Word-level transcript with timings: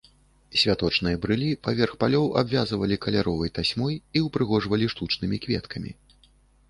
Святочныя 0.61 1.19
брылі 1.25 1.49
паверх 1.67 1.93
палёў 2.03 2.25
абвязвалі 2.43 2.97
каляровай 3.05 3.53
тасьмой 3.59 3.93
і 4.01 4.19
ўпрыгожвалі 4.29 4.85
штучнымі 4.95 5.37
кветкамі. 5.45 5.91